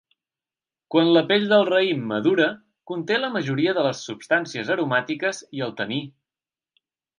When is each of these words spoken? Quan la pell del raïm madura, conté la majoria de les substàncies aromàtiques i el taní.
Quan 0.93 1.11
la 1.17 1.21
pell 1.31 1.45
del 1.51 1.65
raïm 1.69 2.07
madura, 2.13 2.47
conté 2.93 3.21
la 3.21 3.31
majoria 3.37 3.77
de 3.81 3.85
les 3.89 4.01
substàncies 4.09 4.75
aromàtiques 4.79 5.45
i 5.61 5.65
el 5.69 5.79
taní. 5.83 6.03